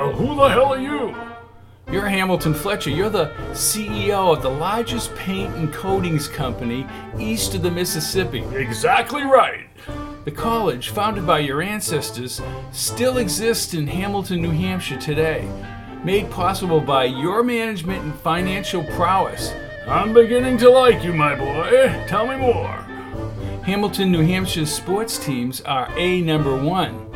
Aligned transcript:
Well, 0.00 0.12
who 0.12 0.34
the 0.34 0.48
hell 0.48 0.72
are 0.72 0.80
you? 0.80 1.14
You're 1.92 2.08
Hamilton 2.08 2.54
Fletcher. 2.54 2.88
You're 2.88 3.10
the 3.10 3.34
CEO 3.50 4.34
of 4.34 4.40
the 4.42 4.48
largest 4.48 5.14
paint 5.14 5.54
and 5.56 5.70
coatings 5.74 6.26
company 6.26 6.86
east 7.18 7.54
of 7.54 7.60
the 7.60 7.70
Mississippi. 7.70 8.38
Exactly 8.54 9.24
right. 9.24 9.66
The 10.24 10.30
college, 10.30 10.88
founded 10.88 11.26
by 11.26 11.40
your 11.40 11.60
ancestors, 11.60 12.40
still 12.72 13.18
exists 13.18 13.74
in 13.74 13.86
Hamilton, 13.86 14.40
New 14.40 14.52
Hampshire 14.52 14.98
today, 14.98 15.46
made 16.02 16.30
possible 16.30 16.80
by 16.80 17.04
your 17.04 17.42
management 17.42 18.02
and 18.02 18.14
financial 18.20 18.82
prowess. 18.82 19.52
I'm 19.86 20.14
beginning 20.14 20.56
to 20.58 20.70
like 20.70 21.04
you, 21.04 21.12
my 21.12 21.34
boy. 21.34 22.06
Tell 22.08 22.26
me 22.26 22.36
more. 22.36 22.86
Hamilton, 23.64 24.10
New 24.10 24.24
Hampshire's 24.26 24.72
sports 24.72 25.18
teams 25.18 25.60
are 25.60 25.92
A 25.98 26.22
number 26.22 26.56
one. 26.56 27.09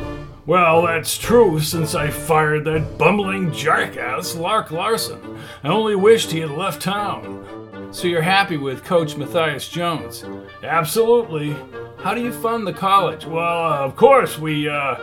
Well, 0.47 0.83
that's 0.83 1.17
true 1.17 1.59
since 1.59 1.95
I 1.95 2.11
fired 2.11 2.65
that 2.65 2.99
bumbling 2.99 3.51
jackass, 3.51 4.35
Lark 4.35 4.69
Larson. 4.69 5.39
I 5.63 5.69
only 5.69 5.95
wished 5.95 6.31
he 6.31 6.41
had 6.41 6.51
left 6.51 6.83
town. 6.83 7.89
So 7.91 8.07
you're 8.07 8.21
happy 8.21 8.57
with 8.57 8.83
Coach 8.83 9.17
Matthias 9.17 9.67
Jones? 9.67 10.23
Absolutely. 10.61 11.55
How 11.97 12.13
do 12.13 12.21
you 12.21 12.31
fund 12.31 12.67
the 12.67 12.73
college? 12.73 13.25
Well, 13.25 13.41
uh, 13.73 13.79
of 13.79 13.95
course, 13.95 14.37
we 14.37 14.69
uh, 14.69 14.95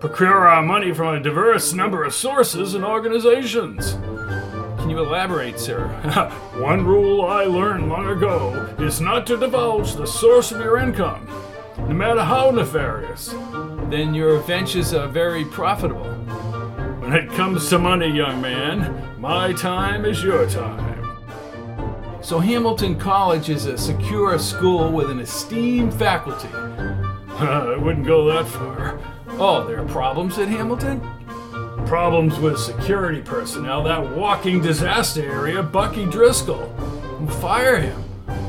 procure 0.00 0.46
our 0.46 0.62
money 0.62 0.92
from 0.92 1.14
a 1.14 1.20
diverse 1.20 1.72
number 1.72 2.04
of 2.04 2.12
sources 2.12 2.74
and 2.74 2.84
organizations. 2.84 3.92
Can 4.80 4.90
you 4.90 4.98
elaborate, 4.98 5.58
sir? 5.58 5.88
One 6.60 6.84
rule 6.84 7.24
I 7.24 7.44
learned 7.44 7.88
long 7.88 8.08
ago 8.08 8.74
is 8.78 9.00
not 9.00 9.26
to 9.28 9.38
divulge 9.38 9.94
the 9.94 10.06
source 10.06 10.52
of 10.52 10.60
your 10.60 10.76
income, 10.76 11.26
no 11.78 11.94
matter 11.94 12.22
how 12.22 12.50
nefarious. 12.50 13.32
Then 13.90 14.14
your 14.14 14.38
ventures 14.38 14.94
are 14.94 15.08
very 15.08 15.44
profitable. 15.44 16.04
When 17.00 17.12
it 17.12 17.28
comes 17.30 17.68
to 17.70 17.78
money, 17.80 18.06
young 18.06 18.40
man, 18.40 19.18
my 19.18 19.52
time 19.52 20.04
is 20.04 20.22
your 20.22 20.48
time. 20.48 21.18
So, 22.22 22.38
Hamilton 22.38 22.96
College 22.96 23.48
is 23.48 23.66
a 23.66 23.76
secure 23.76 24.38
school 24.38 24.92
with 24.92 25.10
an 25.10 25.18
esteemed 25.18 25.92
faculty. 25.92 26.48
I 27.30 27.76
wouldn't 27.76 28.06
go 28.06 28.26
that 28.26 28.46
far. 28.46 29.00
Oh, 29.30 29.66
there 29.66 29.80
are 29.80 29.88
problems 29.88 30.38
at 30.38 30.46
Hamilton? 30.46 31.00
Problems 31.86 32.38
with 32.38 32.60
security 32.60 33.20
personnel, 33.20 33.82
that 33.82 34.16
walking 34.16 34.62
disaster 34.62 35.22
area, 35.22 35.64
Bucky 35.64 36.06
Driscoll. 36.06 36.72
Fire 37.40 37.80
him. 37.80 38.04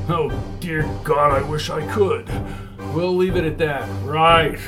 Oh, 0.07 0.30
dear 0.59 0.84
God, 1.03 1.31
I 1.31 1.41
wish 1.50 1.72
I 1.72 1.81
could. 1.91 2.30
We'll 2.94 3.16
leave 3.16 3.38
it 3.38 3.44
at 3.44 3.57
that. 3.57 3.90
Right. 4.03 4.59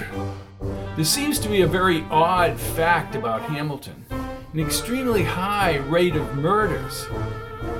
There 0.95 1.05
seems 1.05 1.39
to 1.39 1.49
be 1.49 1.61
a 1.61 1.67
very 1.67 2.03
odd 2.09 2.59
fact 2.59 3.15
about 3.15 3.41
Hamilton 3.41 4.05
an 4.53 4.59
extremely 4.59 5.23
high 5.23 5.77
rate 5.77 6.15
of 6.15 6.35
murders. 6.35 7.07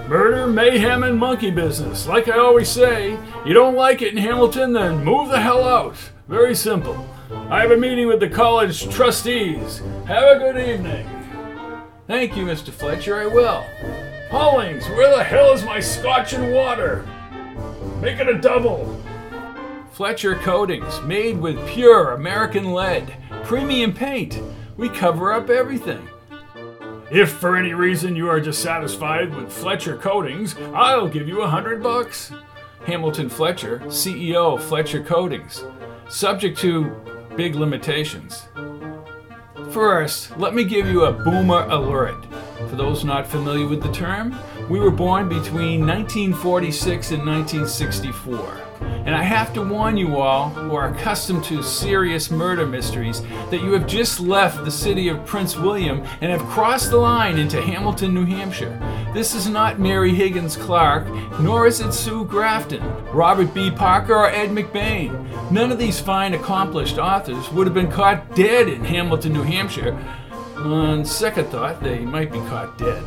Murder, 0.08 0.48
mayhem, 0.48 1.04
and 1.04 1.18
monkey 1.18 1.52
business. 1.52 2.08
Like 2.08 2.28
I 2.28 2.40
always 2.40 2.68
say, 2.68 3.20
you 3.46 3.54
don't 3.54 3.76
like 3.76 4.02
it 4.02 4.14
in 4.14 4.18
Hamilton, 4.18 4.74
then 4.74 5.04
move 5.04 5.30
the 5.30 5.40
hell 5.40 5.64
out. 5.64 5.96
Very 6.28 6.56
simple. 6.56 7.08
I 7.50 7.62
have 7.62 7.70
a 7.70 7.78
meeting 7.78 8.08
with 8.08 8.20
the 8.20 8.28
college 8.28 8.90
trustees. 8.90 9.84
Have 10.08 10.24
a 10.24 10.40
good 10.40 10.58
evening. 10.58 11.08
Thank 12.08 12.36
you, 12.36 12.44
Mr. 12.44 12.72
Fletcher. 12.72 13.22
I 13.22 13.28
will. 13.28 13.64
Hollings, 14.32 14.88
where 14.90 15.16
the 15.16 15.24
hell 15.24 15.54
is 15.54 15.64
my 15.64 15.80
scotch 15.80 16.34
and 16.34 16.54
water? 16.54 17.06
Make 18.02 18.20
it 18.20 18.28
a 18.28 18.40
double. 18.40 19.03
Fletcher 19.94 20.34
Coatings, 20.34 21.02
made 21.04 21.40
with 21.40 21.68
pure 21.68 22.14
American 22.14 22.74
lead, 22.74 23.16
premium 23.44 23.94
paint. 23.94 24.42
We 24.76 24.90
cover 24.90 25.32
up 25.32 25.52
everything. 25.52 26.10
If 27.12 27.30
for 27.30 27.56
any 27.56 27.76
reason 27.76 28.16
you 28.16 28.28
are 28.28 28.40
dissatisfied 28.40 29.36
with 29.36 29.54
Fletcher 29.54 29.96
Coatings, 29.98 30.56
I'll 30.74 31.08
give 31.08 31.28
you 31.28 31.44
a 31.44 31.48
hundred 31.48 31.84
bucks. 31.84 32.32
Hamilton 32.88 33.30
Fletcher, 33.30 33.82
CEO 33.86 34.56
of 34.56 34.64
Fletcher 34.64 35.04
Coatings, 35.04 35.64
subject 36.10 36.58
to 36.62 36.90
big 37.36 37.54
limitations. 37.54 38.48
First, 39.70 40.36
let 40.40 40.56
me 40.56 40.64
give 40.64 40.88
you 40.88 41.06
a 41.06 41.12
boomer 41.12 41.68
alert. 41.70 42.26
For 42.68 42.76
those 42.76 43.06
not 43.06 43.28
familiar 43.28 43.68
with 43.68 43.84
the 43.84 43.92
term, 43.92 44.36
we 44.70 44.80
were 44.80 44.92
born 44.92 45.28
between 45.28 45.86
1946 45.86 47.12
and 47.12 47.26
1964. 47.26 48.62
And 49.06 49.14
I 49.14 49.24
have 49.24 49.54
to 49.54 49.62
warn 49.62 49.98
you 49.98 50.16
all, 50.16 50.50
who 50.50 50.76
are 50.76 50.94
accustomed 50.94 51.44
to 51.46 51.62
serious 51.62 52.32
murder 52.32 52.66
mysteries, 52.66 53.22
that 53.50 53.62
you 53.62 53.74
have 53.74 53.86
just 53.86 54.20
left 54.20 54.64
the 54.64 54.72
city 54.72 55.10
of 55.10 55.26
Prince 55.26 55.58
William 55.58 56.04
and 56.22 56.32
have 56.32 56.42
crossed 56.50 56.90
the 56.90 56.98
line 56.98 57.38
into 57.38 57.62
Hamilton, 57.62 58.14
New 58.14 58.26
Hampshire. 58.26 58.80
This 59.14 59.36
is 59.36 59.50
not 59.50 59.80
Mary 59.80 60.14
Higgins 60.14 60.56
Clark, 60.56 61.08
nor 61.40 61.68
is 61.68 61.82
it 61.82 61.92
Sue 61.92 62.26
Grafton, 62.26 62.82
Robert 63.12 63.54
B. 63.54 63.70
Parker, 63.70 64.16
or 64.16 64.30
Ed 64.30 64.50
McBain. 64.50 65.52
None 65.52 65.72
of 65.72 65.80
these 65.80 66.00
fine, 66.00 66.34
accomplished 66.34 66.98
authors 66.98 67.52
would 67.52 67.68
have 67.68 67.74
been 67.74 67.92
caught 67.92 68.36
dead 68.36 68.70
in 68.70 68.84
Hamilton, 68.86 69.34
New 69.34 69.44
Hampshire. 69.44 69.98
On 70.56 71.04
second 71.04 71.48
thought, 71.48 71.84
they 71.84 72.00
might 72.00 72.32
be 72.32 72.40
caught 72.40 72.78
dead. 72.78 73.04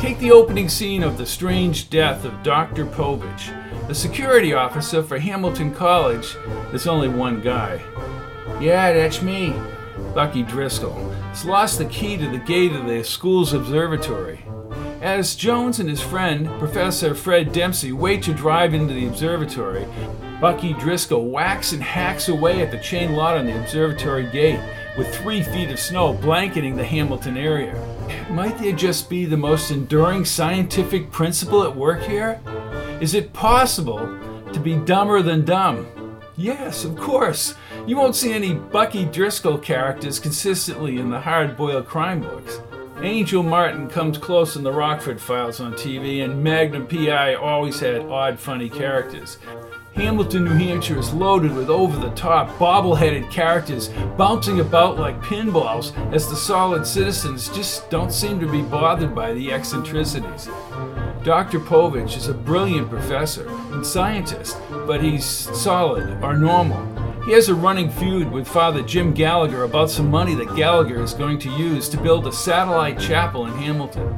Take 0.00 0.18
the 0.18 0.32
opening 0.32 0.70
scene 0.70 1.02
of 1.02 1.18
The 1.18 1.26
Strange 1.26 1.90
Death 1.90 2.24
of 2.24 2.42
Dr. 2.42 2.86
Povitch. 2.86 3.54
The 3.86 3.94
security 3.94 4.54
officer 4.54 5.02
for 5.02 5.18
Hamilton 5.18 5.74
College 5.74 6.38
There's 6.70 6.86
only 6.86 7.10
one 7.10 7.42
guy. 7.42 7.82
Yeah, 8.58 8.94
that's 8.94 9.20
me, 9.20 9.54
Bucky 10.14 10.42
Driscoll. 10.42 10.94
Has 11.10 11.44
lost 11.44 11.76
the 11.76 11.84
key 11.84 12.16
to 12.16 12.30
the 12.30 12.38
gate 12.38 12.72
of 12.72 12.86
the 12.86 13.04
school's 13.04 13.52
observatory. 13.52 14.42
As 15.02 15.34
Jones 15.34 15.80
and 15.80 15.90
his 15.90 16.00
friend, 16.00 16.46
Professor 16.58 17.14
Fred 17.14 17.52
Dempsey, 17.52 17.92
wait 17.92 18.22
to 18.22 18.32
drive 18.32 18.72
into 18.72 18.94
the 18.94 19.06
observatory, 19.06 19.86
Bucky 20.40 20.72
Driscoll 20.72 21.26
whacks 21.26 21.72
and 21.72 21.82
hacks 21.82 22.30
away 22.30 22.62
at 22.62 22.70
the 22.70 22.78
chain 22.78 23.12
lot 23.12 23.36
on 23.36 23.44
the 23.44 23.60
observatory 23.60 24.30
gate, 24.30 24.60
with 24.96 25.14
three 25.16 25.42
feet 25.42 25.70
of 25.70 25.78
snow 25.78 26.12
blanketing 26.12 26.76
the 26.76 26.84
Hamilton 26.84 27.36
area. 27.36 27.74
Might 28.30 28.58
there 28.58 28.72
just 28.72 29.08
be 29.08 29.24
the 29.24 29.36
most 29.36 29.70
enduring 29.70 30.24
scientific 30.24 31.10
principle 31.10 31.62
at 31.64 31.74
work 31.74 32.02
here? 32.02 32.40
Is 33.00 33.14
it 33.14 33.32
possible 33.32 34.18
to 34.52 34.60
be 34.60 34.76
dumber 34.76 35.22
than 35.22 35.44
dumb? 35.44 35.86
Yes, 36.36 36.84
of 36.84 36.96
course. 36.96 37.54
You 37.86 37.96
won't 37.96 38.16
see 38.16 38.32
any 38.32 38.54
Bucky 38.54 39.04
Driscoll 39.04 39.58
characters 39.58 40.18
consistently 40.18 40.98
in 40.98 41.10
the 41.10 41.20
hard 41.20 41.56
boiled 41.56 41.86
crime 41.86 42.20
books. 42.20 42.60
Angel 43.02 43.42
Martin 43.42 43.88
comes 43.88 44.18
close 44.18 44.56
in 44.56 44.62
the 44.62 44.72
Rockford 44.72 45.20
Files 45.20 45.60
on 45.60 45.72
TV, 45.72 46.22
and 46.22 46.44
Magnum 46.44 46.86
PI 46.86 47.34
always 47.34 47.80
had 47.80 48.02
odd, 48.02 48.38
funny 48.38 48.68
characters. 48.68 49.38
Hamilton, 49.94 50.44
New 50.44 50.50
Hampshire 50.52 50.98
is 50.98 51.12
loaded 51.12 51.52
with 51.52 51.68
over 51.68 51.98
the 51.98 52.14
top, 52.14 52.56
bobble 52.58 52.94
headed 52.94 53.28
characters 53.30 53.88
bouncing 54.16 54.60
about 54.60 54.98
like 54.98 55.20
pinballs 55.20 55.92
as 56.14 56.28
the 56.28 56.36
solid 56.36 56.86
citizens 56.86 57.48
just 57.48 57.90
don't 57.90 58.12
seem 58.12 58.38
to 58.38 58.50
be 58.50 58.62
bothered 58.62 59.14
by 59.14 59.32
the 59.32 59.52
eccentricities. 59.52 60.48
Dr. 61.24 61.58
Povitch 61.58 62.16
is 62.16 62.28
a 62.28 62.34
brilliant 62.34 62.88
professor 62.88 63.48
and 63.72 63.84
scientist, 63.84 64.56
but 64.86 65.02
he's 65.02 65.24
solid 65.26 66.22
or 66.22 66.36
normal. 66.36 66.86
He 67.24 67.32
has 67.32 67.48
a 67.48 67.54
running 67.54 67.90
feud 67.90 68.30
with 68.30 68.48
Father 68.48 68.82
Jim 68.82 69.12
Gallagher 69.12 69.64
about 69.64 69.90
some 69.90 70.10
money 70.10 70.34
that 70.36 70.56
Gallagher 70.56 71.02
is 71.02 71.12
going 71.12 71.38
to 71.40 71.50
use 71.50 71.88
to 71.90 72.00
build 72.00 72.26
a 72.26 72.32
satellite 72.32 72.98
chapel 72.98 73.46
in 73.46 73.52
Hamilton. 73.54 74.16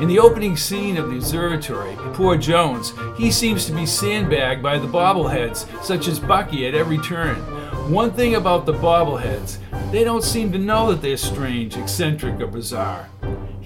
In 0.00 0.08
the 0.08 0.18
opening 0.18 0.56
scene 0.56 0.98
of 0.98 1.08
the 1.08 1.16
observatory, 1.16 1.96
poor 2.12 2.36
Jones, 2.36 2.92
he 3.16 3.30
seems 3.30 3.66
to 3.66 3.72
be 3.72 3.86
sandbagged 3.86 4.62
by 4.62 4.78
the 4.78 4.86
bobbleheads, 4.86 5.66
such 5.82 6.08
as 6.08 6.18
Bucky 6.18 6.66
at 6.66 6.74
every 6.74 6.98
turn. 6.98 7.36
One 7.90 8.10
thing 8.10 8.34
about 8.34 8.66
the 8.66 8.74
bobbleheads, 8.74 9.58
they 9.90 10.04
don't 10.04 10.24
seem 10.24 10.52
to 10.52 10.58
know 10.58 10.90
that 10.90 11.02
they're 11.02 11.16
strange, 11.16 11.76
eccentric, 11.76 12.40
or 12.40 12.46
bizarre. 12.46 13.08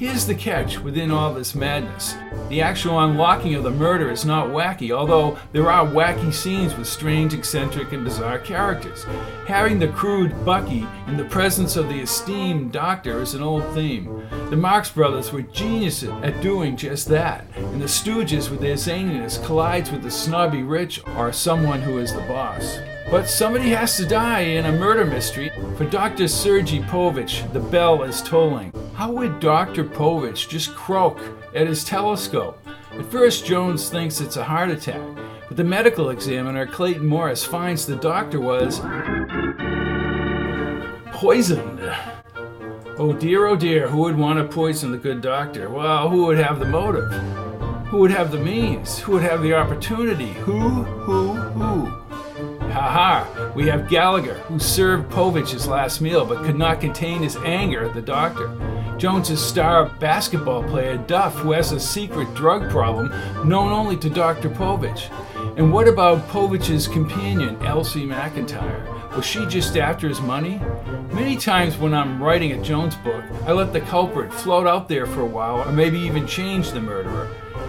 Here's 0.00 0.24
the 0.24 0.34
catch 0.34 0.78
within 0.78 1.10
all 1.10 1.34
this 1.34 1.54
madness. 1.54 2.16
The 2.48 2.62
actual 2.62 2.98
unlocking 3.00 3.54
of 3.54 3.64
the 3.64 3.70
murder 3.70 4.10
is 4.10 4.24
not 4.24 4.46
wacky, 4.46 4.92
although 4.92 5.36
there 5.52 5.70
are 5.70 5.86
wacky 5.86 6.32
scenes 6.32 6.74
with 6.74 6.88
strange, 6.88 7.34
eccentric, 7.34 7.92
and 7.92 8.02
bizarre 8.02 8.38
characters. 8.38 9.04
Having 9.46 9.78
the 9.78 9.88
crude 9.88 10.42
Bucky 10.42 10.86
in 11.06 11.18
the 11.18 11.26
presence 11.26 11.76
of 11.76 11.90
the 11.90 12.00
esteemed 12.00 12.72
Doctor 12.72 13.20
is 13.20 13.34
an 13.34 13.42
old 13.42 13.74
theme. 13.74 14.26
The 14.48 14.56
Marx 14.56 14.90
Brothers 14.90 15.32
were 15.32 15.42
geniuses 15.42 16.08
at 16.22 16.40
doing 16.40 16.78
just 16.78 17.06
that, 17.08 17.44
and 17.54 17.82
the 17.82 17.84
Stooges, 17.84 18.48
with 18.48 18.62
their 18.62 18.76
zaniness, 18.76 19.44
collides 19.44 19.90
with 19.90 20.02
the 20.02 20.10
snobby 20.10 20.62
rich 20.62 21.02
or 21.18 21.30
someone 21.30 21.82
who 21.82 21.98
is 21.98 22.14
the 22.14 22.20
boss. 22.20 22.78
But 23.10 23.28
somebody 23.28 23.70
has 23.70 23.96
to 23.96 24.06
die 24.06 24.42
in 24.42 24.66
a 24.66 24.72
murder 24.72 25.04
mystery. 25.04 25.50
For 25.76 25.84
Dr. 25.84 26.28
Sergei 26.28 26.78
Povitch, 26.78 27.52
the 27.52 27.58
bell 27.58 28.04
is 28.04 28.22
tolling. 28.22 28.72
How 28.94 29.10
would 29.10 29.40
Dr. 29.40 29.82
Povitch 29.82 30.48
just 30.48 30.76
croak 30.76 31.18
at 31.52 31.66
his 31.66 31.82
telescope? 31.82 32.64
At 32.92 33.04
first, 33.06 33.44
Jones 33.44 33.90
thinks 33.90 34.20
it's 34.20 34.36
a 34.36 34.44
heart 34.44 34.70
attack, 34.70 35.02
but 35.48 35.56
the 35.56 35.64
medical 35.64 36.10
examiner, 36.10 36.66
Clayton 36.66 37.04
Morris, 37.04 37.44
finds 37.44 37.84
the 37.84 37.96
doctor 37.96 38.38
was 38.38 38.78
poisoned. 41.12 41.80
Oh 42.96 43.12
dear, 43.12 43.46
oh 43.46 43.56
dear, 43.56 43.88
who 43.88 43.98
would 44.02 44.16
want 44.16 44.38
to 44.38 44.44
poison 44.44 44.92
the 44.92 44.98
good 44.98 45.20
doctor? 45.20 45.68
Well, 45.68 46.08
who 46.08 46.26
would 46.26 46.38
have 46.38 46.60
the 46.60 46.66
motive? 46.66 47.10
Who 47.88 47.98
would 47.98 48.12
have 48.12 48.30
the 48.30 48.38
means? 48.38 49.00
Who 49.00 49.12
would 49.12 49.22
have 49.22 49.42
the 49.42 49.54
opportunity? 49.54 50.32
Who, 50.34 50.60
who, 50.60 51.34
who? 51.34 52.09
Haha, 52.70 53.52
we 53.54 53.66
have 53.66 53.88
Gallagher, 53.88 54.34
who 54.34 54.58
served 54.58 55.10
Povitch's 55.10 55.66
last 55.66 56.00
meal 56.00 56.24
but 56.24 56.44
could 56.44 56.56
not 56.56 56.80
contain 56.80 57.22
his 57.22 57.36
anger 57.38 57.84
at 57.84 57.94
the 57.94 58.02
doctor. 58.02 58.48
Jones's 58.96 59.44
star 59.44 59.86
basketball 59.98 60.62
player 60.62 60.96
Duff, 60.96 61.34
who 61.36 61.52
has 61.52 61.72
a 61.72 61.80
secret 61.80 62.32
drug 62.34 62.70
problem 62.70 63.08
known 63.48 63.72
only 63.72 63.96
to 63.96 64.10
Dr. 64.10 64.50
Povitch. 64.50 65.10
And 65.56 65.72
what 65.72 65.88
about 65.88 66.28
Povitch's 66.28 66.86
companion, 66.86 67.56
Elsie 67.64 68.06
McIntyre? 68.06 69.16
Was 69.16 69.26
she 69.26 69.44
just 69.46 69.76
after 69.76 70.08
his 70.08 70.20
money? 70.20 70.60
Many 71.12 71.36
times 71.36 71.76
when 71.76 71.92
I'm 71.92 72.22
writing 72.22 72.52
a 72.52 72.62
Jones 72.62 72.94
book, 72.96 73.24
I 73.46 73.52
let 73.52 73.72
the 73.72 73.80
culprit 73.80 74.32
float 74.32 74.66
out 74.66 74.88
there 74.88 75.06
for 75.06 75.22
a 75.22 75.26
while 75.26 75.68
or 75.68 75.72
maybe 75.72 75.98
even 75.98 76.26
change 76.26 76.70
the 76.70 76.80
murderer. 76.80 77.26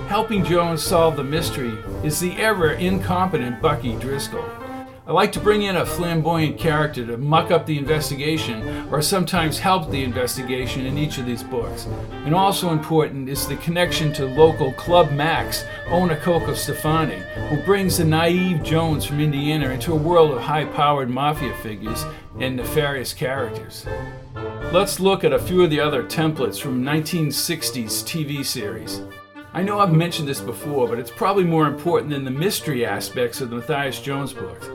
Helping 0.08 0.44
Jones 0.44 0.84
solve 0.84 1.16
the 1.16 1.24
mystery 1.24 1.78
is 2.04 2.20
the 2.20 2.36
ever 2.38 2.74
incompetent 2.74 3.62
Bucky 3.62 3.96
Driscoll. 3.96 4.46
I 5.08 5.14
like 5.14 5.32
to 5.32 5.40
bring 5.40 5.64
in 5.64 5.78
a 5.78 5.86
flamboyant 5.86 6.60
character 6.60 7.04
to 7.08 7.18
muck 7.18 7.50
up 7.50 7.66
the 7.66 7.80
investigation 7.80 8.88
or 8.92 9.02
sometimes 9.02 9.58
help 9.58 9.90
the 9.90 10.04
investigation 10.04 10.86
in 10.86 10.96
each 10.96 11.18
of 11.18 11.26
these 11.26 11.42
books. 11.42 11.88
And 12.24 12.36
also 12.36 12.70
important 12.70 13.28
is 13.28 13.48
the 13.48 13.56
connection 13.58 14.14
to 14.14 14.28
local 14.28 14.72
Club 14.74 15.12
Max, 15.12 15.66
owner 15.88 16.18
Coco 16.18 16.54
Stefani, 16.54 17.20
who 17.50 17.58
brings 17.64 17.98
the 17.98 18.06
naive 18.06 18.62
Jones 18.62 19.04
from 19.04 19.20
Indiana 19.20 19.72
into 19.72 19.92
a 19.92 19.96
world 19.96 20.32
of 20.32 20.42
high 20.42 20.66
powered 20.66 21.10
mafia 21.10 21.56
figures 21.58 22.06
and 22.40 22.56
nefarious 22.56 23.12
characters. 23.12 23.88
Let's 24.72 25.00
look 25.00 25.24
at 25.24 25.34
a 25.34 25.40
few 25.40 25.64
of 25.64 25.72
the 25.72 25.80
other 25.80 26.04
templates 26.04 26.62
from 26.62 26.84
1960s 26.84 28.04
TV 28.04 28.46
series. 28.46 29.02
I 29.54 29.64
know 29.64 29.80
I've 29.80 29.92
mentioned 29.92 30.30
this 30.30 30.40
before, 30.40 30.88
but 30.88 30.98
it's 30.98 31.12
probably 31.12 31.44
more 31.44 31.68
important 31.68 32.12
than 32.12 32.24
the 32.24 32.32
mystery 32.32 32.86
aspects 32.86 33.42
of 33.42 33.50
the 33.50 33.58
Matthias 33.58 34.02
Jones 34.02 34.32
books. 34.32 34.70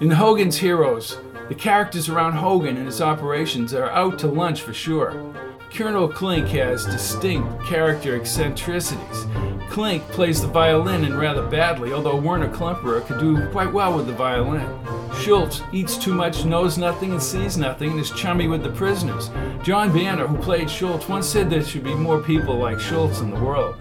In 0.00 0.10
Hogan's 0.10 0.56
Heroes, 0.56 1.18
the 1.50 1.54
characters 1.54 2.08
around 2.08 2.32
Hogan 2.32 2.78
and 2.78 2.86
his 2.86 3.02
operations 3.02 3.74
are 3.74 3.90
out 3.90 4.18
to 4.20 4.26
lunch 4.26 4.62
for 4.62 4.72
sure. 4.72 5.34
Colonel 5.70 6.08
Klink 6.08 6.48
has 6.48 6.86
distinct 6.86 7.66
character 7.66 8.16
eccentricities. 8.16 9.26
Klink 9.70 10.02
plays 10.08 10.42
the 10.42 10.48
violin 10.48 11.04
and 11.04 11.16
rather 11.16 11.46
badly, 11.46 11.92
although 11.92 12.16
Werner 12.16 12.48
Klemperer 12.48 13.06
could 13.06 13.20
do 13.20 13.48
quite 13.50 13.72
well 13.72 13.96
with 13.96 14.06
the 14.06 14.12
violin. 14.12 14.68
Schultz 15.20 15.62
eats 15.72 15.96
too 15.96 16.12
much, 16.12 16.44
knows 16.44 16.76
nothing, 16.76 17.12
and 17.12 17.22
sees 17.22 17.56
nothing, 17.56 17.92
and 17.92 18.00
is 18.00 18.10
chummy 18.10 18.48
with 18.48 18.64
the 18.64 18.70
prisoners. 18.70 19.30
John 19.62 19.92
Banner, 19.92 20.26
who 20.26 20.36
played 20.38 20.68
Schultz, 20.68 21.08
once 21.08 21.28
said 21.28 21.48
there 21.48 21.62
should 21.62 21.84
be 21.84 21.94
more 21.94 22.20
people 22.20 22.56
like 22.56 22.80
Schultz 22.80 23.20
in 23.20 23.30
the 23.30 23.38
world. 23.38 23.76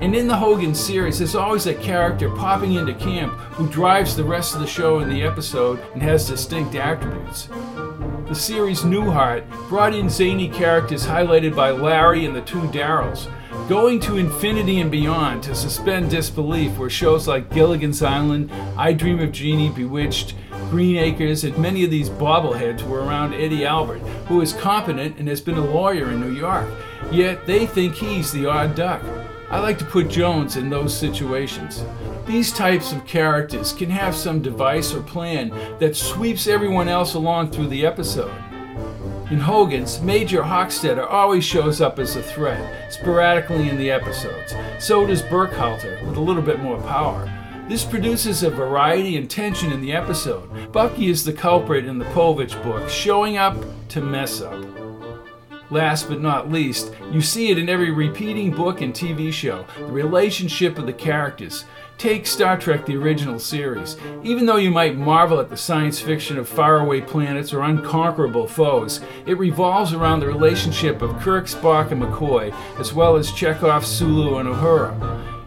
And 0.00 0.16
in 0.16 0.26
the 0.26 0.36
Hogan 0.36 0.74
series, 0.74 1.18
there's 1.18 1.34
always 1.34 1.66
a 1.66 1.74
character 1.74 2.30
popping 2.30 2.74
into 2.74 2.94
camp 2.94 3.32
who 3.52 3.68
drives 3.68 4.16
the 4.16 4.24
rest 4.24 4.54
of 4.54 4.60
the 4.60 4.66
show 4.66 5.00
in 5.00 5.08
the 5.10 5.22
episode 5.22 5.80
and 5.92 6.02
has 6.02 6.28
distinct 6.28 6.74
attributes. 6.74 7.48
The 8.28 8.34
series 8.34 8.82
Newhart 8.82 9.48
brought 9.68 9.94
in 9.94 10.08
zany 10.08 10.48
characters 10.48 11.06
highlighted 11.06 11.54
by 11.54 11.70
Larry 11.70 12.24
and 12.24 12.34
the 12.34 12.42
two 12.42 12.62
Daryls. 12.68 13.30
Going 13.68 13.98
to 14.00 14.16
infinity 14.16 14.80
and 14.80 14.92
beyond 14.92 15.42
to 15.42 15.54
suspend 15.56 16.08
disbelief 16.08 16.78
were 16.78 16.88
shows 16.88 17.26
like 17.26 17.52
Gilligan's 17.52 18.00
Island, 18.00 18.52
I 18.76 18.92
Dream 18.92 19.18
of 19.18 19.32
Jeannie, 19.32 19.70
Bewitched, 19.70 20.34
Green 20.70 20.96
Acres, 20.96 21.42
and 21.42 21.58
many 21.58 21.82
of 21.82 21.90
these 21.90 22.08
bobbleheads 22.08 22.86
were 22.86 23.00
around 23.00 23.34
Eddie 23.34 23.66
Albert, 23.66 23.98
who 24.28 24.40
is 24.40 24.52
competent 24.52 25.18
and 25.18 25.26
has 25.26 25.40
been 25.40 25.58
a 25.58 25.64
lawyer 25.64 26.12
in 26.12 26.20
New 26.20 26.32
York. 26.32 26.68
Yet 27.10 27.44
they 27.44 27.66
think 27.66 27.96
he's 27.96 28.30
the 28.30 28.46
odd 28.46 28.76
duck. 28.76 29.02
I 29.50 29.58
like 29.58 29.78
to 29.78 29.84
put 29.84 30.10
Jones 30.10 30.56
in 30.56 30.70
those 30.70 30.96
situations. 30.96 31.84
These 32.24 32.52
types 32.52 32.92
of 32.92 33.04
characters 33.04 33.72
can 33.72 33.90
have 33.90 34.14
some 34.14 34.42
device 34.42 34.94
or 34.94 35.02
plan 35.02 35.50
that 35.80 35.96
sweeps 35.96 36.46
everyone 36.46 36.86
else 36.86 37.14
along 37.14 37.50
through 37.50 37.68
the 37.68 37.84
episode. 37.84 38.32
In 39.28 39.40
Hogan's, 39.40 40.00
Major 40.00 40.40
Hochstetter 40.40 41.04
always 41.10 41.44
shows 41.44 41.80
up 41.80 41.98
as 41.98 42.14
a 42.14 42.22
threat, 42.22 42.92
sporadically 42.92 43.68
in 43.68 43.76
the 43.76 43.90
episodes. 43.90 44.54
So 44.78 45.04
does 45.04 45.20
Burkhalter, 45.20 46.00
with 46.06 46.16
a 46.16 46.20
little 46.20 46.42
bit 46.42 46.60
more 46.60 46.80
power. 46.82 47.28
This 47.68 47.82
produces 47.82 48.44
a 48.44 48.50
variety 48.50 49.16
and 49.16 49.28
tension 49.28 49.72
in 49.72 49.80
the 49.80 49.92
episode. 49.92 50.70
Bucky 50.70 51.08
is 51.08 51.24
the 51.24 51.32
culprit 51.32 51.86
in 51.86 51.98
the 51.98 52.04
Povitch 52.06 52.62
book, 52.62 52.88
showing 52.88 53.36
up 53.36 53.56
to 53.88 54.00
mess 54.00 54.40
up. 54.40 54.64
Last 55.70 56.08
but 56.08 56.20
not 56.20 56.52
least, 56.52 56.94
you 57.10 57.20
see 57.20 57.50
it 57.50 57.58
in 57.58 57.68
every 57.68 57.90
repeating 57.90 58.52
book 58.52 58.80
and 58.80 58.94
TV 58.94 59.32
show 59.32 59.66
the 59.76 59.86
relationship 59.86 60.78
of 60.78 60.86
the 60.86 60.92
characters. 60.92 61.64
Take 61.98 62.26
Star 62.26 62.58
Trek 62.58 62.84
the 62.84 62.96
original 62.96 63.38
series. 63.38 63.96
Even 64.22 64.44
though 64.44 64.56
you 64.56 64.70
might 64.70 64.96
marvel 64.96 65.40
at 65.40 65.48
the 65.48 65.56
science 65.56 65.98
fiction 65.98 66.36
of 66.36 66.46
faraway 66.46 67.00
planets 67.00 67.54
or 67.54 67.62
unconquerable 67.62 68.46
foes, 68.46 69.00
it 69.24 69.38
revolves 69.38 69.94
around 69.94 70.20
the 70.20 70.26
relationship 70.26 71.00
of 71.00 71.18
Kirk, 71.20 71.46
Spock, 71.46 71.92
and 71.92 72.02
McCoy, 72.02 72.54
as 72.78 72.92
well 72.92 73.16
as 73.16 73.30
Chekov, 73.30 73.82
Sulu, 73.82 74.36
and 74.36 74.48
Uhura. 74.48 74.92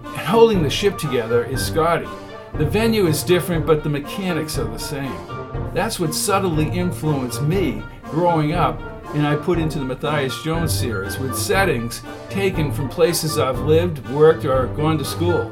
And 0.05 0.27
holding 0.27 0.63
the 0.63 0.71
ship 0.71 0.97
together 0.97 1.43
is 1.45 1.63
Scotty. 1.63 2.09
The 2.55 2.65
venue 2.65 3.05
is 3.05 3.21
different, 3.21 3.67
but 3.67 3.83
the 3.83 3.89
mechanics 3.89 4.57
are 4.57 4.63
the 4.63 4.79
same. 4.79 5.27
That's 5.75 5.99
what 5.99 6.15
subtly 6.15 6.67
influenced 6.67 7.43
me 7.43 7.83
growing 8.05 8.53
up 8.53 8.81
and 9.13 9.25
I 9.25 9.35
put 9.35 9.57
into 9.57 9.79
the 9.79 9.85
Matthias 9.85 10.39
Jones 10.43 10.71
series 10.71 11.17
with 11.17 11.35
settings 11.35 12.03
taken 12.29 12.71
from 12.71 12.89
places 12.89 13.39
I've 13.39 13.59
lived, 13.59 14.07
worked, 14.09 14.45
or 14.45 14.67
gone 14.67 14.99
to 14.99 15.05
school. 15.05 15.51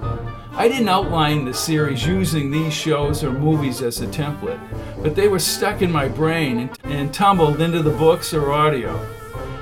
I 0.57 0.67
didn't 0.67 0.89
outline 0.89 1.45
the 1.45 1.53
series 1.53 2.03
using 2.03 2.49
these 2.49 2.73
shows 2.73 3.23
or 3.23 3.31
movies 3.31 3.83
as 3.83 4.01
a 4.01 4.07
template, 4.07 4.59
but 5.03 5.13
they 5.13 5.27
were 5.27 5.37
stuck 5.37 5.83
in 5.83 5.91
my 5.91 6.07
brain 6.07 6.57
and, 6.57 6.79
and 6.91 7.13
tumbled 7.13 7.61
into 7.61 7.83
the 7.83 7.91
books 7.91 8.33
or 8.33 8.51
audio. 8.51 8.99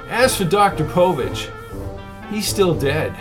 As 0.07 0.37
for 0.37 0.45
Dr. 0.45 0.85
Povitch, 0.85 1.51
he's 2.31 2.47
still 2.47 2.73
dead. 2.73 3.13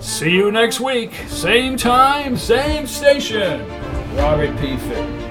See 0.00 0.30
you 0.30 0.50
next 0.50 0.80
week, 0.80 1.12
same 1.28 1.76
time, 1.76 2.38
same 2.38 2.86
station. 2.86 3.68
Robert 4.16 4.58
P. 4.58 4.78
Fitton. 4.78 5.23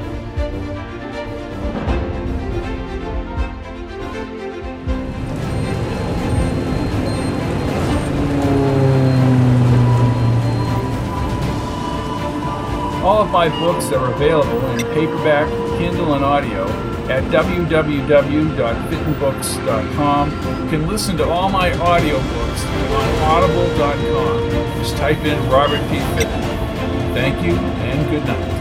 Of 13.24 13.32
my 13.32 13.48
books 13.60 13.88
that 13.88 13.98
are 13.98 14.14
available 14.14 14.64
in 14.72 14.80
paperback, 14.94 15.48
Kindle, 15.80 16.14
and 16.14 16.24
audio 16.26 16.68
at 17.10 17.24
www.fittonbooks.com. 17.32 20.32
You 20.64 20.70
can 20.70 20.88
listen 20.88 21.18
to 21.18 21.28
all 21.28 21.50
my 21.50 21.72
audiobooks 21.72 22.66
on 22.92 23.10
audible.com. 23.32 24.50
Just 24.80 24.96
type 24.98 25.20
in 25.20 25.38
Robert 25.50 25.82
P. 25.90 26.00
Fitton. 26.16 26.42
Thank 27.14 27.44
you 27.46 27.56
and 27.56 28.10
good 28.10 28.26
night. 28.26 28.53